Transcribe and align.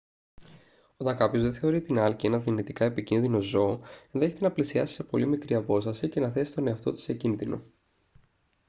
όταν 0.97 1.17
κάποιος 1.17 1.43
δεν 1.43 1.53
θεωρεί 1.53 1.81
την 1.81 1.99
άλκη 1.99 2.25
ένα 2.25 2.39
δυνητικά 2.39 2.85
επικίνδυνο 2.85 3.41
ζώο 3.41 3.79
ενδέχεται 4.11 4.43
να 4.43 4.51
πλησιάσει 4.51 4.93
σε 4.93 5.03
πολύ 5.03 5.27
μικρή 5.27 5.55
απόσταση 5.55 6.09
και 6.09 6.19
να 6.19 6.31
θέσει 6.31 6.53
τον 6.53 6.67
εαυτό 6.67 6.91
του 6.91 6.99
σε 6.99 7.13
κίνδυνο 7.13 7.61